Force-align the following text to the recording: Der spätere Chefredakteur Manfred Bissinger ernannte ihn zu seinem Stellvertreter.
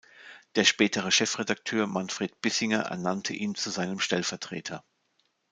Der 0.55 0.63
spätere 0.63 1.11
Chefredakteur 1.11 1.85
Manfred 1.85 2.41
Bissinger 2.41 2.79
ernannte 2.85 3.33
ihn 3.35 3.53
zu 3.53 3.69
seinem 3.69 3.99
Stellvertreter. 3.99 4.83